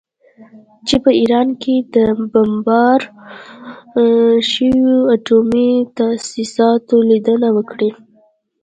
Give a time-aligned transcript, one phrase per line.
[0.87, 1.97] چې په ایران کې د
[2.31, 3.09] بمبارد
[4.51, 7.89] شویو اټومي تاسیساتو لیدنه وکړي